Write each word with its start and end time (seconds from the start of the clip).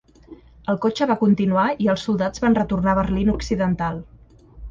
El 0.71 0.77
cotxe 0.85 1.07
va 1.11 1.17
continuar 1.23 1.65
i 1.85 1.91
els 1.93 2.07
soldats 2.09 2.43
van 2.45 2.57
retornar 2.61 2.97
a 2.97 3.01
Berlín 3.03 3.31
Occidental. 3.37 4.01